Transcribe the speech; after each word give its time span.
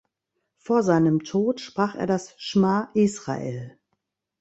Vor 0.57 0.81
seinem 0.81 1.23
Tod 1.25 1.59
sprach 1.61 1.93
er 1.93 2.07
das 2.07 2.33
Schma 2.37 2.89
Israel. 2.95 3.77